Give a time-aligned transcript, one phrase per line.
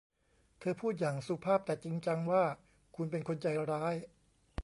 [0.59, 2.43] เธอพูดอย่างสุภาพแต่จริงจังว่า
[2.95, 3.93] คุณเป็นคนใจร้าย